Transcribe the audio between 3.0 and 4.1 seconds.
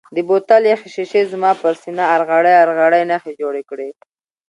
نښې جوړې کړې.